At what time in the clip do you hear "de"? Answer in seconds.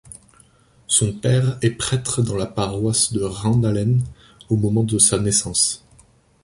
3.13-3.21, 4.83-4.97